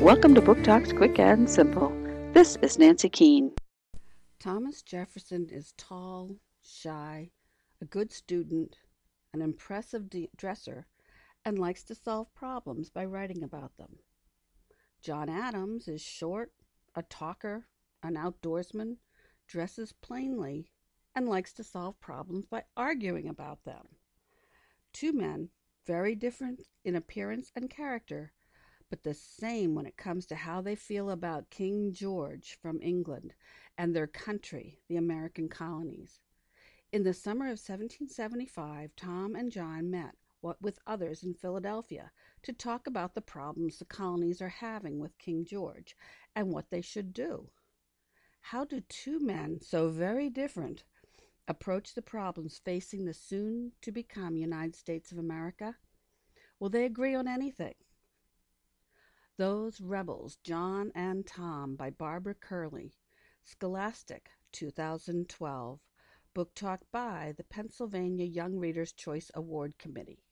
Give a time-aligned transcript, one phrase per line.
[0.00, 1.90] Welcome to Book Talks Quick and Simple.
[2.32, 3.50] This is Nancy Keene.
[4.38, 7.32] Thomas Jefferson is tall, shy,
[7.82, 8.76] a good student,
[9.34, 10.86] an impressive de- dresser,
[11.44, 13.98] and likes to solve problems by writing about them.
[15.02, 16.52] John Adams is short,
[16.94, 17.66] a talker,
[18.00, 18.98] an outdoorsman,
[19.48, 20.70] dresses plainly,
[21.16, 23.88] and likes to solve problems by arguing about them.
[24.92, 25.48] Two men,
[25.88, 28.32] very different in appearance and character,
[28.90, 33.34] but the same when it comes to how they feel about King George from England
[33.76, 36.20] and their country, the American colonies.
[36.90, 42.10] In the summer of 1775, Tom and John met what with others in Philadelphia
[42.42, 45.96] to talk about the problems the colonies are having with King George
[46.34, 47.50] and what they should do.
[48.40, 50.84] How do two men so very different
[51.46, 55.76] approach the problems facing the soon to become United States of America?
[56.58, 57.74] Will they agree on anything?
[59.38, 62.94] Those Rebels, John and Tom by Barbara Kerley.
[63.44, 65.78] Scholastic, 2012.
[66.34, 70.24] Book Talk by the Pennsylvania Young Readers' Choice Award Committee.